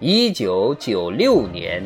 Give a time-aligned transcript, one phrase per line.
[0.00, 1.82] 一九九六年，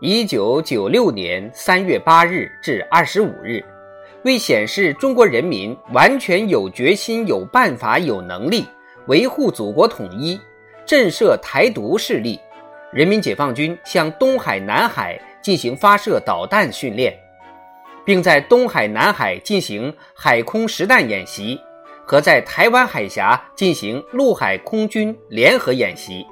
[0.00, 3.64] 一九九六年三月八日至二十五日。
[4.24, 8.64] 为显示中国人民完全有决心、有办法、有能力
[9.06, 10.40] 维护祖国统一、
[10.86, 12.38] 震慑台独势力，
[12.92, 17.12] 人民解放军向东海、南海进行发射导弹训练，
[18.04, 21.60] 并在东海、南海进行海空实弹演习，
[22.06, 26.26] 和在台湾海峡进行陆海空军联合演习。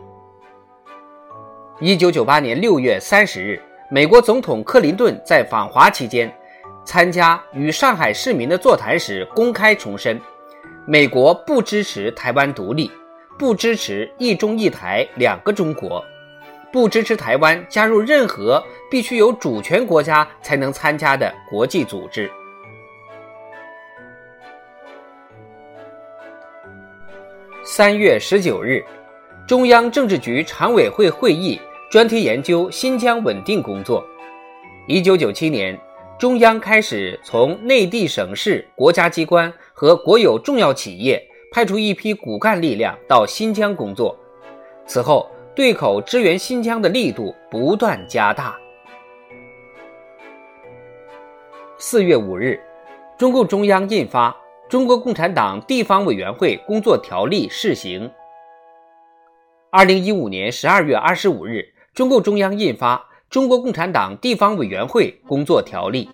[1.80, 6.32] 一九九八年六月三十日，美国总统克林顿在访华期间。
[6.82, 10.20] 参加与上海市民的座谈时，公开重申，
[10.86, 12.91] 美国不支持台湾独立，
[13.39, 16.03] 不支持一中一台两个中国，
[16.73, 22.31] 不支持台湾加入任何必须有主权国家才能参加的国际组织。
[27.62, 28.83] 三月十九日，
[29.47, 34.05] 中央政治局常委会会议专题研究新疆稳定工作。
[34.89, 35.78] 一九九七年。
[36.19, 44.14] 中央开始从内地省市、国家机关和国有重要企业派出一批骨干力量到新疆工作。
[44.84, 45.27] 此后，
[45.57, 48.58] 对口支援新疆的力度不断加大。
[51.79, 52.61] 四月五日，
[53.17, 54.30] 中共中央印发
[54.69, 58.11] 《中国共产党地方委员会工作条例》试行。
[59.70, 61.64] 二零一五年十二月二十五日，
[61.95, 63.02] 中共中央印发。
[63.30, 66.11] 中国共产党地方委员会工作条例。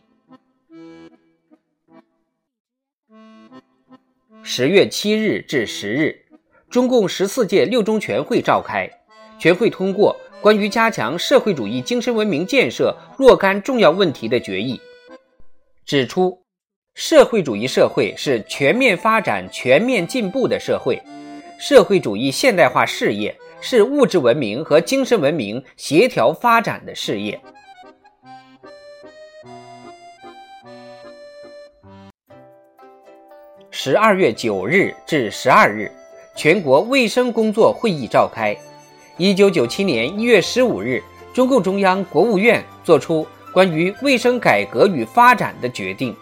[4.48, 6.14] 十月七日至十日，
[6.70, 8.88] 中共十四届六中全会召开，
[9.40, 14.80] 全会通过关于加强社会主义精神文明建设若干重要问题的决议，
[15.84, 16.40] 指出，
[16.94, 21.02] 社会主义社会是全面发展、全面进步的社会，
[21.58, 23.36] 社会主义现代化事业。
[23.58, 27.40] 是物质文明和精神文明协调发展的事业。
[33.78, 35.92] 十二月九日至十二日，
[36.34, 38.56] 全国卫生工作会议召开。
[39.18, 41.02] 一九九七年一月十五日，
[41.34, 46.16] 中共中央、国务院作出关于卫生改革与发展的决定。